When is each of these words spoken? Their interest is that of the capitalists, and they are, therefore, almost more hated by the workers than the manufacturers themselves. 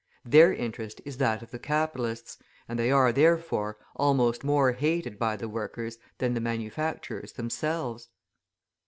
Their 0.25 0.51
interest 0.51 0.99
is 1.05 1.17
that 1.17 1.43
of 1.43 1.51
the 1.51 1.59
capitalists, 1.59 2.39
and 2.67 2.79
they 2.79 2.89
are, 2.91 3.11
therefore, 3.13 3.77
almost 3.95 4.43
more 4.43 4.71
hated 4.71 5.19
by 5.19 5.35
the 5.35 5.47
workers 5.47 5.99
than 6.17 6.33
the 6.33 6.41
manufacturers 6.41 7.33
themselves. 7.33 8.09